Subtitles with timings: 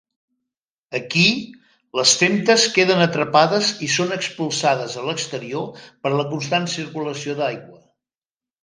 [0.99, 1.25] Aquí,
[1.99, 7.81] les femtes queden atrapades i són expulsades a l'exterior per la constant circulació d'aigua.